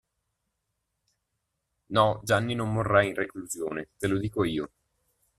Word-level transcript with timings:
No, 1.91 2.21
Gianni 2.23 2.55
non 2.55 2.73
morrà 2.73 3.03
in 3.03 3.13
reclusione, 3.13 3.89
te 3.99 4.07
lo 4.07 4.17
dico 4.17 4.43
io. 4.43 4.71